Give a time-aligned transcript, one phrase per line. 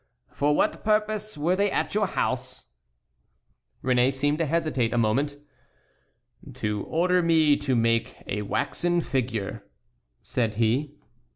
[0.31, 2.69] "For what purpose were they at your house?"
[3.83, 5.35] Réné seemed to hesitate a moment.
[6.55, 9.63] "To order me to make a waxen figure,"
[10.23, 10.95] said he.